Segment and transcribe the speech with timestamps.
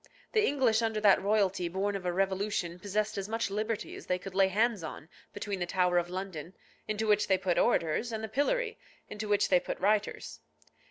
[0.31, 4.17] The English under that royalty born of a revolution possessed as much liberty as they
[4.17, 6.55] could lay hands on between the Tower of London,
[6.87, 8.79] into which they put orators, and the pillory,
[9.11, 10.39] into which they put writers.